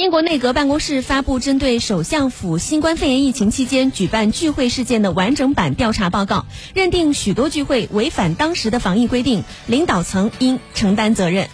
[0.00, 11.50] 英国内阁办公室发布针对首相府新冠肺炎疫情期间举办聚会事件的完整版调查报告认定许多聚会违反当时的防疫规定领导层应承担责任。